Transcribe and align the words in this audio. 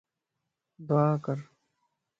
دعا 0.87 1.07
ڪر 1.23 1.37